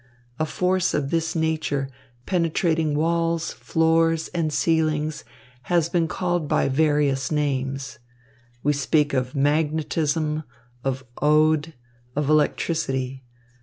[0.39, 1.87] A force of this nature,
[2.25, 5.23] penetrating walls, floors and ceilings,
[5.69, 7.99] has been called by various names.
[8.63, 10.41] We speak of magnetism,
[10.83, 11.75] of od,
[12.15, 13.21] of electricity.